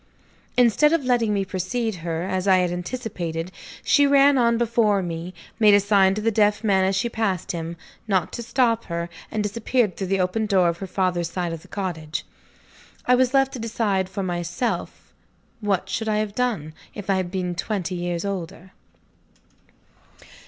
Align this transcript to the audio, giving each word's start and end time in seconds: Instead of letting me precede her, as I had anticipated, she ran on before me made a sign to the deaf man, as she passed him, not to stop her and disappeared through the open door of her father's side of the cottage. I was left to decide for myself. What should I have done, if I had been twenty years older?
Instead 0.57 0.93
of 0.93 1.05
letting 1.05 1.31
me 1.31 1.45
precede 1.45 1.93
her, 1.97 2.23
as 2.23 2.47
I 2.47 2.57
had 2.57 2.71
anticipated, 2.71 3.51
she 3.83 4.07
ran 4.07 4.35
on 4.35 4.57
before 4.57 5.03
me 5.03 5.31
made 5.59 5.75
a 5.75 5.79
sign 5.79 6.15
to 6.15 6.21
the 6.21 6.31
deaf 6.31 6.63
man, 6.63 6.83
as 6.85 6.95
she 6.95 7.07
passed 7.07 7.51
him, 7.51 7.77
not 8.07 8.33
to 8.33 8.41
stop 8.41 8.85
her 8.85 9.09
and 9.29 9.43
disappeared 9.43 9.95
through 9.95 10.07
the 10.07 10.19
open 10.19 10.47
door 10.47 10.69
of 10.69 10.79
her 10.79 10.87
father's 10.87 11.29
side 11.29 11.53
of 11.53 11.61
the 11.61 11.67
cottage. 11.67 12.25
I 13.05 13.13
was 13.13 13.35
left 13.35 13.53
to 13.53 13.59
decide 13.59 14.09
for 14.09 14.23
myself. 14.23 15.13
What 15.59 15.87
should 15.87 16.09
I 16.09 16.17
have 16.17 16.33
done, 16.33 16.73
if 16.95 17.07
I 17.07 17.17
had 17.17 17.29
been 17.29 17.53
twenty 17.53 17.93
years 17.93 18.25
older? 18.25 18.71